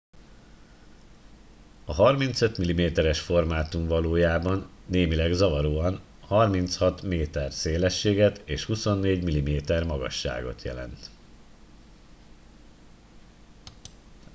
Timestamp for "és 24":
8.45-9.73